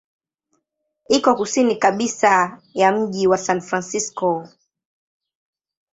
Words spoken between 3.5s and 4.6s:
Francisco.